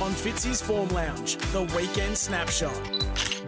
[0.00, 2.72] on Fitzy's Form Lounge, the weekend snapshot.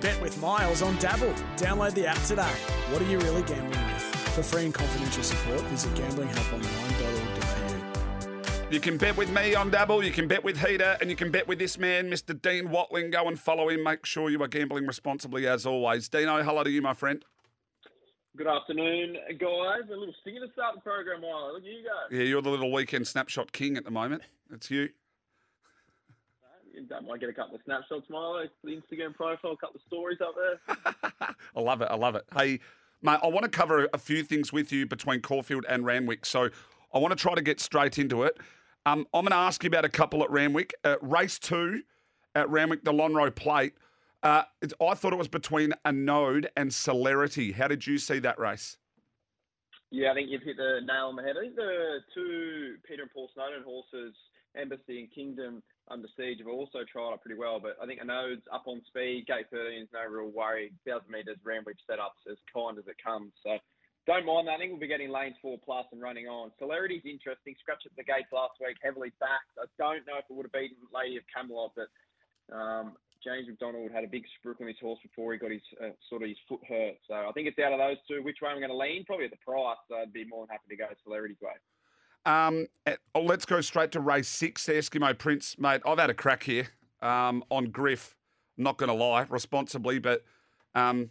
[0.01, 1.33] Bet with Miles on Dabble.
[1.57, 2.51] Download the app today.
[2.91, 4.03] What are you really gambling with?
[4.35, 8.71] For free and confidential support, visit gamblinghelponline.org.au.
[8.71, 11.31] You can bet with me on Dabble, you can bet with Heater, and you can
[11.31, 12.41] bet with this man, Mr.
[12.41, 13.11] Dean Watling.
[13.11, 13.83] Go and follow him.
[13.83, 16.09] Make sure you are gambling responsibly as always.
[16.09, 17.25] Dino, hello to you, my friend.
[18.37, 19.83] Good afternoon, guys.
[19.89, 21.53] A little stinger to start the program, Milo.
[21.53, 22.17] Look at you guys.
[22.17, 24.23] Yeah, you're the little weekend snapshot king at the moment.
[24.53, 24.91] It's you.
[26.89, 28.45] That might get a couple of snapshots, Milo.
[28.65, 31.35] The Instagram profile, a couple of stories up there.
[31.57, 31.89] I love it.
[31.91, 32.25] I love it.
[32.37, 32.61] Hey,
[33.03, 36.25] mate, I want to cover a few things with you between Caulfield and Randwick.
[36.27, 36.49] So
[36.95, 38.39] I want to try to get straight into it.
[38.87, 40.73] Um, I'm going to ask you about a couple at Randwick.
[40.85, 41.83] Uh, race two
[42.35, 43.75] at Randwick, the Lonhro Plate.
[44.23, 44.43] Uh,
[44.81, 47.53] I thought it was between Anode and celerity.
[47.53, 48.77] How did you see that race?
[49.91, 51.35] Yeah, I think you've hit the nail on the head.
[51.37, 54.15] I think the two Peter and Paul Snowden horses,
[54.55, 57.59] Embassy and Kingdom under siege, have also tried it pretty well.
[57.59, 59.27] But I think Anode's up on speed.
[59.27, 60.71] Gate 13 is no real worry.
[60.87, 63.35] 1,000 metres Randwick setups as kind as it comes.
[63.43, 63.59] So
[64.07, 64.57] don't mind that.
[64.57, 66.55] I think we'll be getting lanes four plus and running on.
[66.63, 67.59] Celerity's interesting.
[67.59, 69.59] Scratch at the gates last week, heavily backed.
[69.59, 71.91] I don't know if it would have beaten Lady of Camelot, but
[72.55, 75.91] um, James McDonald had a big spruik on his horse before he got his uh,
[76.09, 76.95] sort of his foot hurt.
[77.07, 78.23] So I think it's out of those two.
[78.23, 79.05] Which way I'm going to lean?
[79.05, 79.77] Probably at the price.
[79.89, 81.53] So I'd be more than happy to go Celerity's way.
[82.27, 85.81] Um, eh, oh, let's go straight to race six, Eskimo Prince, mate.
[85.87, 86.69] I've had a crack here
[87.01, 88.17] um, on Griff.
[88.57, 90.25] not going to lie, responsibly, but
[90.75, 91.11] um,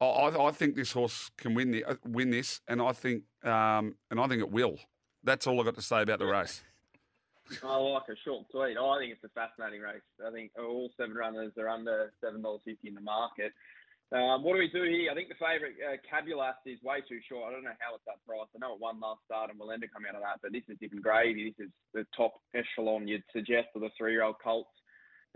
[0.00, 3.96] I, I think this horse can win the, uh, win this, and I think um,
[4.10, 4.78] and I think it will.
[5.22, 6.62] That's all I've got to say about the race.
[7.64, 8.76] I like a short sweet.
[8.78, 10.06] Oh, I think it's a fascinating race.
[10.24, 13.52] I think all seven runners are under seven dollars fifty in the market.
[14.10, 15.06] Um, what do we do here?
[15.10, 15.94] I think the favourite uh,
[16.66, 17.46] is way too short.
[17.46, 18.50] I don't know how it's that price.
[18.50, 20.50] I know it won last start and will end to come out of that, but
[20.50, 21.54] this is different gravy.
[21.54, 24.74] This is the top echelon you'd suggest for the three-year-old colts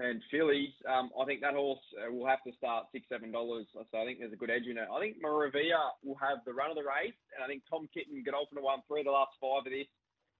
[0.03, 0.75] and fillies.
[0.91, 3.71] Um, I think that horse uh, will have to start six, seven dollars.
[3.75, 4.91] So I think there's a good edge in it.
[4.91, 8.27] I think Maravilla will have the run of the race, and I think Tom Kitten
[8.27, 9.87] Godolphin won three the last five of this,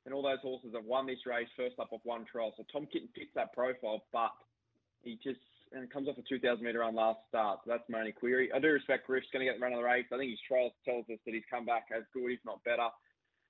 [0.05, 2.53] and all those horses have won this race first up off one trial.
[2.57, 4.33] So Tom Kitten fits that profile, but
[5.03, 5.41] he just
[5.73, 7.61] and comes off a 2,000 metre run last start.
[7.65, 8.51] So that's my only query.
[8.55, 10.07] I do respect Griff's going to get the run of the race.
[10.13, 12.89] I think his trial tells us that he's come back as good, if not better.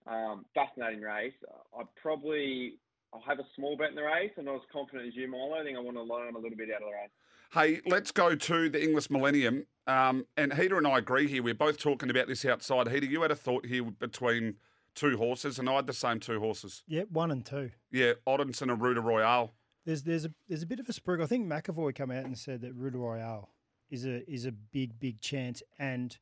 [0.06, 1.34] Um, fascinating race.
[1.78, 2.78] I probably
[3.12, 4.32] I'll have a small bet in the race.
[4.36, 5.54] I'm not as confident as you, Milo.
[5.54, 7.10] I think I want to learn a little bit out of the race.
[7.53, 9.66] Hey, let's go to the English Millennium.
[9.86, 11.42] Um, and Heater and I agree here.
[11.42, 12.88] We're both talking about this outside.
[12.88, 14.56] Heater, you had a thought here between
[14.94, 16.82] two horses, and I had the same two horses.
[16.87, 17.71] Yeah, one and two.
[17.91, 19.53] Yeah, Oddinson and Ruta Royale.
[19.84, 21.21] There's there's a there's a bit of a sprig.
[21.21, 23.50] I think McEvoy come out and said that Ruta Royale
[23.91, 26.16] is a is a big big chance and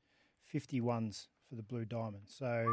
[0.53, 2.25] 51s for the Blue Diamond.
[2.27, 2.67] So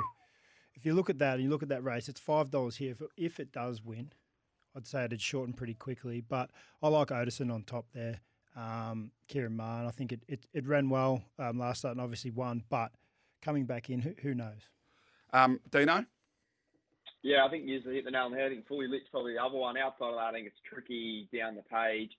[0.73, 2.91] if you look at that and you look at that race, it's five dollars here.
[2.91, 4.11] If it, if it does win,
[4.75, 6.21] I'd say it'd shorten pretty quickly.
[6.21, 6.49] But
[6.81, 8.21] I like Odison on top there.
[8.55, 12.31] Um, Kieran Marn, I think it, it, it ran well um, last start and obviously
[12.31, 12.91] won, but
[13.41, 14.69] coming back in, who, who knows?
[15.33, 16.05] Um, Dino?
[17.21, 18.47] Yeah, I think you hit the nail on the head.
[18.47, 19.77] I think fully lit's probably the other one.
[19.77, 22.11] Outside of that, I think it's tricky down the page.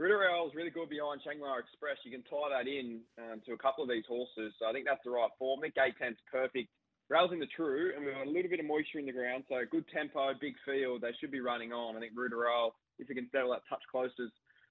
[0.00, 2.00] Ritterell is really good behind Shangri-La Express.
[2.08, 4.56] You can tie that in um, to a couple of these horses.
[4.58, 5.60] So I think that's the right form.
[5.60, 6.72] Gate 10's perfect.
[7.12, 9.44] Rails in the true, and we've got a little bit of moisture in the ground.
[9.50, 11.02] So good tempo, big field.
[11.02, 11.96] They should be running on.
[11.96, 14.30] I think Ritterell, if we can settle that touch close, is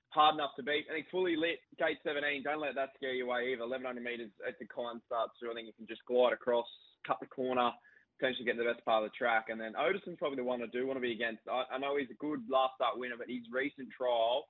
[0.09, 0.89] hard enough to beat.
[0.89, 3.67] I think fully lit, gate 17, don't let that scare you away either.
[3.67, 5.51] 1100 metres at the kind start, through.
[5.51, 6.67] I think you can just glide across,
[7.05, 7.71] cut the corner,
[8.19, 9.47] potentially get the best part of the track.
[9.49, 11.41] And then Odison's probably the one I do want to be against.
[11.49, 14.45] I, I know he's a good last start winner, but his recent trial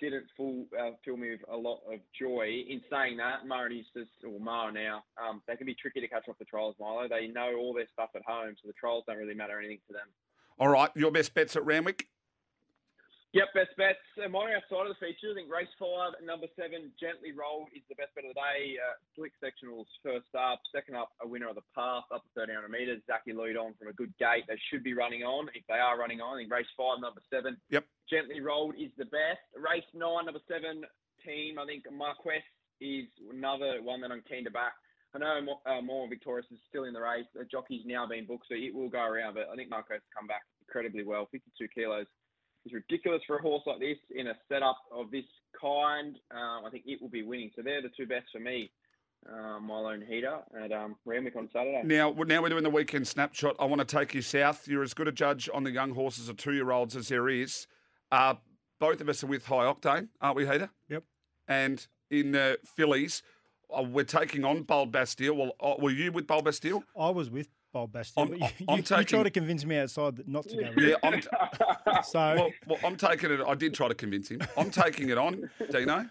[0.00, 2.64] didn't full, uh, fill me with a lot of joy.
[2.68, 6.28] In saying that, Murray just, or Mara now, um, they can be tricky to catch
[6.28, 7.06] off the trials, Milo.
[7.08, 9.92] They know all their stuff at home, so the trials don't really matter anything to
[9.92, 10.08] them.
[10.58, 12.08] All right, your best bets at Randwick?
[13.34, 14.06] Yep, best bets.
[14.14, 17.82] Uh, mine outside of the feature, I think race five, number seven, Gently Rolled is
[17.90, 18.78] the best bet of the day.
[18.78, 20.62] Uh, slick sectionals first up.
[20.70, 23.02] Second up, a winner of the path up to 1300 metres.
[23.10, 24.46] Zac Lloyd on from a good gate.
[24.46, 25.50] They should be running on.
[25.50, 27.58] If they are running on, I think race five, number seven.
[27.74, 27.82] Yep.
[28.06, 29.42] Gently Rolled is the best.
[29.58, 30.86] Race nine, number seven,
[31.26, 31.58] team.
[31.58, 32.46] I think Marquess
[32.78, 34.78] is another one that I'm keen to back.
[35.10, 37.26] I know uh, more Victorious is still in the race.
[37.34, 39.34] The jockey's now been booked, so it will go around.
[39.34, 41.26] But I think Marquess has come back incredibly well.
[41.34, 42.06] 52 kilos
[42.66, 45.24] is ridiculous for a horse like this in a setup of this
[45.60, 46.16] kind.
[46.30, 47.50] Um, I think it will be winning.
[47.56, 48.70] So they're the two best for me.
[49.26, 51.80] Uh, Milo and Heater at um, Randwick on Saturday.
[51.84, 53.56] Now, now we're doing the weekend snapshot.
[53.58, 54.68] I want to take you south.
[54.68, 57.66] You're as good a judge on the young horses of two-year-olds as there is.
[58.12, 58.34] Uh,
[58.80, 60.68] both of us are with High Octane, aren't we, Heater?
[60.90, 61.04] Yep.
[61.48, 63.22] And in the fillies,
[63.74, 65.34] uh, we're taking on Bold Bastille.
[65.34, 66.84] Well, uh, were you with Bold Bastille?
[66.98, 68.22] I was with Bold Bastille.
[68.24, 70.70] I'm- you, I'm you, you try to convince me outside that not to go.
[70.80, 70.94] Yeah.
[71.02, 71.20] I'm.
[71.20, 71.28] T-
[72.04, 73.40] So well, well, I'm taking it.
[73.46, 74.40] I did try to convince him.
[74.56, 76.08] I'm taking it on, Dino.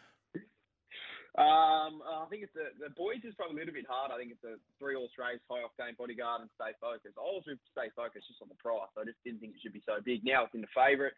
[1.33, 4.11] Um, I think it's the, the boys is probably a little bit hard.
[4.13, 7.17] I think it's a three horse race, high game bodyguard, and stay focused.
[7.17, 8.89] I was with stay focused just on the price.
[8.93, 10.21] I just didn't think it should be so big.
[10.21, 11.13] Now it's in the favourite.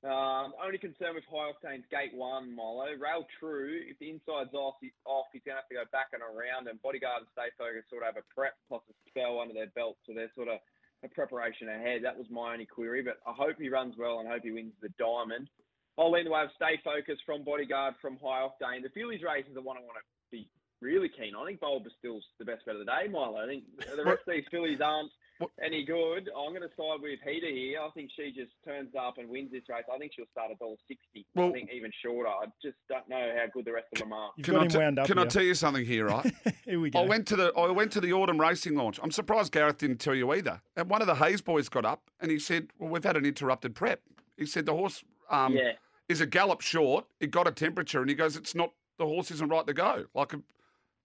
[0.00, 2.88] Um, only concern with high octane's gate one, Milo.
[2.96, 3.84] Rail true.
[3.84, 6.72] If the inside's off, he's off, he's going to have to go back and around.
[6.72, 9.68] And bodyguard and stay focused sort of have a prep plus a spell under their
[9.76, 10.56] belt, so they're sort of
[11.04, 12.00] a preparation ahead.
[12.04, 14.72] That was my only query, but I hope he runs well and hope he wins
[14.80, 15.52] the diamond.
[16.00, 18.80] I'll lean the way of stay focused from bodyguard from high octane.
[18.80, 20.48] The fillies race is the one I want to be
[20.80, 21.44] really keen on.
[21.44, 23.36] I think Bulb is still the best bet of the day, Milo.
[23.36, 26.28] I think the rest of these fillies aren't What- any good.
[26.36, 27.80] I'm going to side with Heater here.
[27.80, 29.84] I think she just turns up and wins this race.
[29.92, 31.26] I think she'll start at dollar sixty.
[31.34, 32.28] Well- I think even shorter.
[32.28, 34.30] I just don't know how good the rest of them are.
[34.36, 35.06] you've Can got I him t- wound up.
[35.06, 36.30] can I tell you something here, right?
[36.66, 37.00] Here we go.
[37.00, 39.00] I went to the I went to the autumn racing launch.
[39.02, 40.60] I'm surprised Gareth didn't tell you either.
[40.76, 43.24] And one of the Hayes boys got up and he said, "Well, we've had an
[43.24, 44.02] interrupted prep."
[44.36, 45.72] He said the horse um, yeah.
[46.08, 47.06] is a gallop short.
[47.18, 50.04] It got a temperature, and he goes, "It's not the horse isn't right to go.
[50.14, 50.40] Like a,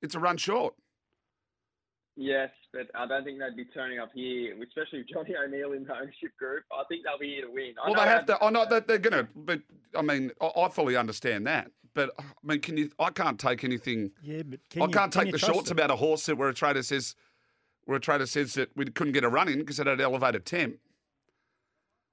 [0.01, 0.75] it's a run short."
[2.17, 5.83] Yes, but I don't think they'd be turning up here, especially with Johnny O'Neill in
[5.83, 6.63] the ownership group.
[6.71, 7.73] I think they'll be here to win.
[7.81, 8.39] I Well, know they have how- to.
[8.41, 9.61] Oh, I know that they're going to, but
[9.93, 11.71] I mean, I, I fully understand that.
[11.93, 12.89] But I mean, can you?
[12.99, 14.11] I can't take anything.
[14.23, 15.73] yeah, but can I can't can take you the trust shorts it?
[15.73, 17.15] about a horse that where a trader says,
[17.85, 20.45] where a trader says that we couldn't get a run in because it had elevated
[20.45, 20.77] temp.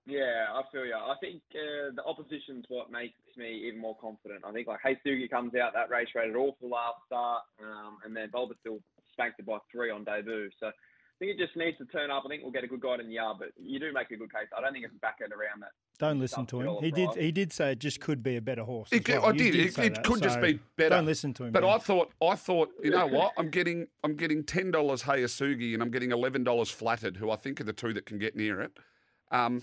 [0.07, 0.95] Yeah, I feel you.
[0.95, 4.43] I think uh, the opposition's what makes me even more confident.
[4.45, 8.29] I think like Hayasugi comes out that race rated awful last start, um, and then
[8.33, 8.81] Bulba still
[9.13, 10.51] spanked it by three on debut.
[10.59, 10.73] So I
[11.21, 12.25] think it just needs to turn up.
[12.27, 14.17] I think we'll get a good guide in the yard, but you do make a
[14.17, 14.49] good case.
[14.57, 15.71] I don't think it's back end around that.
[16.01, 16.77] Don't listen to him.
[16.81, 17.11] He did.
[17.15, 18.89] He did say it just could be a better horse.
[18.91, 19.27] It could- well.
[19.27, 19.55] I You did.
[19.55, 20.97] It, it that, could just be better.
[20.97, 21.53] Don't listen to him.
[21.53, 21.71] But Ben.
[21.71, 23.35] I thought, I thought, you know what?
[23.39, 27.37] I'm getting, I'm getting ten dollars Hayasugi and I'm getting eleven dollars Flattered, who I
[27.37, 28.73] think are the two that can get near it.
[29.31, 29.63] Um,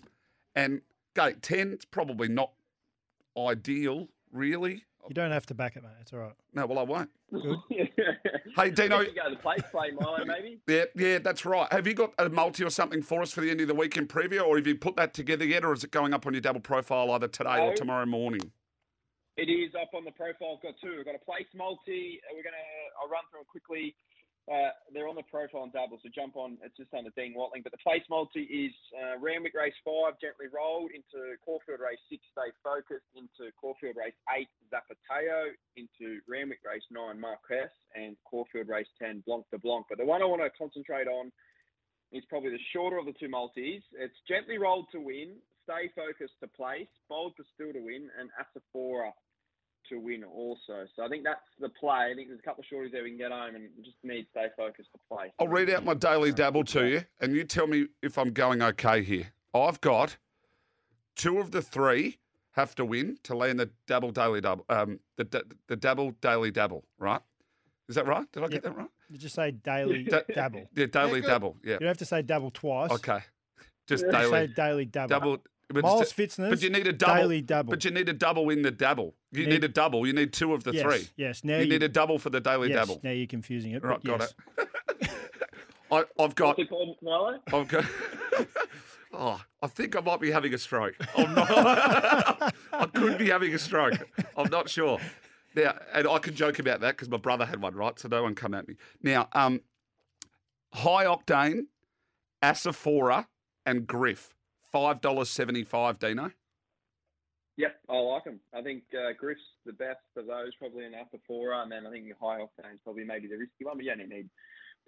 [0.60, 0.82] and
[1.16, 2.52] gate ten, it's probably not
[3.38, 4.84] ideal, really.
[5.08, 5.92] you don't have to back it, mate.
[6.02, 6.34] It's all right.
[6.54, 7.10] No, well, I won't.
[7.32, 7.58] Good.
[8.56, 9.00] Hey, Dino.
[9.00, 10.60] You go to the place play, Milo, maybe.
[10.68, 11.72] Yeah, yeah, that's right.
[11.72, 14.10] Have you got a multi or something for us for the end of the weekend
[14.10, 16.42] preview, or have you put that together yet, or is it going up on your
[16.42, 18.42] Dabble profile either today or tomorrow morning?
[19.38, 20.58] It is up on the profile.
[20.58, 20.98] I've got two.
[20.98, 22.20] We've got a place multi.
[22.36, 22.58] We're gonna.
[23.02, 23.96] I'll run through it quickly.
[24.50, 26.58] Uh, they're on the profile and Dabble, so jump on.
[26.66, 27.62] It's just under Dean Watling.
[27.62, 32.26] But the place multi is uh, Randwick race five, gently rolled into Caulfield race six,
[32.34, 38.90] stay focused into Caulfield race eight, Zapateo into Randwick race nine, Marquess, and Caulfield race
[38.98, 39.86] ten, Blanc de Blanc.
[39.86, 41.30] But the one I want to concentrate on
[42.12, 43.86] is probably the shorter of the two multis.
[43.94, 48.34] It's gently rolled to win, stay focused to place, bold to still to win, and
[48.34, 49.14] Asaphora
[49.90, 50.86] to win also.
[50.96, 52.10] So I think that's the play.
[52.12, 54.28] I think there's a couple of shorties there we can get home and just need
[54.32, 55.32] stay focused to play.
[55.40, 58.62] I'll read out my daily dabble to you, and you tell me if I'm going
[58.62, 59.28] okay here.
[59.54, 60.18] I've got
[61.16, 62.20] two of the three
[62.52, 66.52] have to win to land the double daily double, um, the da- the double daily
[66.52, 67.22] double, right?
[67.88, 68.32] Is that right?
[68.32, 68.64] Did I get Yep.
[68.64, 68.90] that right?
[69.08, 70.70] Did You just say daily Da- dabble.
[70.76, 71.28] Yeah, daily good.
[71.28, 71.58] double.
[71.64, 71.74] Yeah.
[71.74, 72.92] You don't have to say dabble twice.
[72.92, 73.20] Okay.
[73.88, 74.12] Just Yeah.
[74.12, 75.08] Just say daily daily dabble.
[75.10, 75.44] double.
[75.72, 77.16] But, Miles it's- Fitzner's but you need a double.
[77.16, 77.70] daily double.
[77.70, 79.14] But you need a double in the double.
[79.32, 80.08] You Need- need, a double.
[80.08, 81.08] You need two of the yes, three.
[81.16, 81.44] Yes.
[81.44, 83.00] Now You, you, need a double for the daily yes, double.
[83.04, 83.84] Now you're confusing it.
[83.84, 84.34] Right, but got yes.
[84.58, 85.10] it.
[85.92, 86.58] I, I've got.
[86.58, 87.40] What's it called, Milo?
[87.54, 87.86] I've got.
[89.14, 90.96] oh, I think I might be having a stroke.
[91.16, 91.50] I'm not.
[92.74, 94.08] I could be having a stroke.
[94.36, 95.00] I'm not sure.
[95.56, 97.98] Now, and I can joke about that because my brother had one, right?
[98.00, 98.76] So no one come at me.
[99.04, 99.62] Now, um,
[100.74, 101.66] high octane,
[102.44, 103.26] Asaphora,
[103.66, 104.36] and Griff,
[104.72, 106.00] five dollars seventy-five.
[106.00, 106.32] Dino.
[107.58, 108.40] Yep, I like them.
[108.54, 112.06] I think uh, Griff's the best of those, probably an Asaphora, and then I think
[112.06, 114.30] your high octane's probably maybe the risky one, but you only need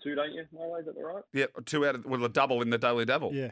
[0.01, 0.77] two, don't you, Milo?
[0.77, 1.23] Is that the right?
[1.33, 3.33] Yeah, two out of well, a double in the daily Dabble.
[3.33, 3.51] Yeah.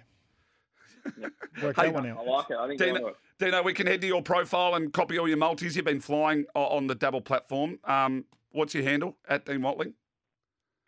[1.63, 2.57] Work Hey, that one I like it.
[2.57, 3.15] I think Dino- I it.
[3.39, 5.75] Dino, we can head to your profile and copy all your multis.
[5.75, 7.79] You've been flying on the double platform.
[7.83, 9.93] Um, what's your handle at Dean Watling?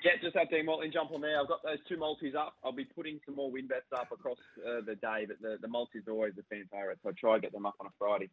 [0.03, 1.39] Yeah, just have Dean Watling jump on there.
[1.39, 2.55] I've got those two multis up.
[2.63, 5.67] I'll be putting some more win bets up across uh, the day, but the, the
[5.67, 7.91] multis are always the fan favourite, so I try to get them up on a
[7.99, 8.29] Friday.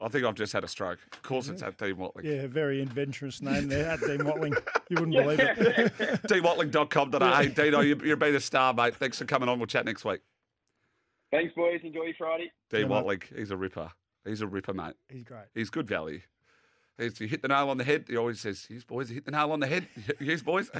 [0.00, 0.98] I think I've just had a stroke.
[1.12, 2.26] Of course, it's at Dean Watling.
[2.26, 4.54] Yeah, very adventurous name there at Dean Watling.
[4.88, 5.92] You wouldn't believe it.
[6.24, 7.42] dwatling.com.au.
[7.44, 8.96] Dino, you, you've been a star, mate.
[8.96, 9.58] Thanks for coming on.
[9.58, 10.20] We'll chat next week.
[11.30, 11.80] Thanks, boys.
[11.84, 12.50] Enjoy your Friday.
[12.70, 12.86] Dean Yeah.
[12.88, 13.90] Watling, he's a ripper.
[14.24, 14.94] He's a ripper, mate.
[15.08, 15.44] He's great.
[15.54, 16.20] He's good value.
[17.02, 18.04] He's, you hit the nail on the head.
[18.08, 19.88] He always says, "Yes, boys, you hit the nail on the head."
[20.20, 20.70] yes, boys.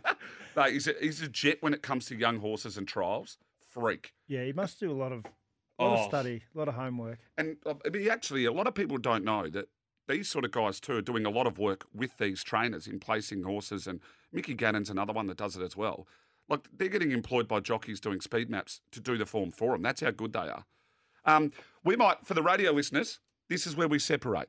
[0.56, 3.38] mate, he's a, he's a jet when it comes to young horses and trials.
[3.70, 4.12] Freak.
[4.26, 5.32] Yeah, he must do a lot of, lot
[5.78, 5.94] Oh.
[5.96, 7.18] of study, a lot of homework.
[7.36, 9.68] And uh, I mean, actually, a lot of people don't know that
[10.08, 12.98] these sort of guys too are doing a lot of work with these trainers in
[13.00, 13.86] placing horses.
[13.86, 14.00] And
[14.32, 16.06] Mickey Gannon's another one that does it as well.
[16.48, 19.82] Like they're getting employed by jockeys doing speed maps to do the form for them.
[19.82, 20.64] That's how good they are.
[21.24, 21.50] Um,
[21.84, 23.18] we might, for the radio listeners,
[23.48, 24.48] this is where we separate.